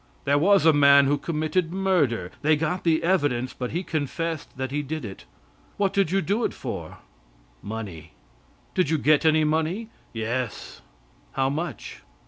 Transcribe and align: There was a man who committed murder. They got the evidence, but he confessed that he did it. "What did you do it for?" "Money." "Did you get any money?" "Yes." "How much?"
There 0.25 0.39
was 0.39 0.65
a 0.65 0.73
man 0.73 1.05
who 1.05 1.15
committed 1.19 1.71
murder. 1.71 2.31
They 2.41 2.55
got 2.55 2.83
the 2.83 3.03
evidence, 3.03 3.53
but 3.53 3.69
he 3.69 3.83
confessed 3.83 4.57
that 4.57 4.71
he 4.71 4.81
did 4.81 5.05
it. 5.05 5.25
"What 5.77 5.93
did 5.93 6.09
you 6.09 6.23
do 6.23 6.43
it 6.43 6.55
for?" 6.55 6.97
"Money." 7.61 8.13
"Did 8.73 8.89
you 8.89 8.97
get 8.97 9.25
any 9.27 9.43
money?" 9.43 9.89
"Yes." 10.11 10.81
"How 11.33 11.51
much?" 11.51 12.01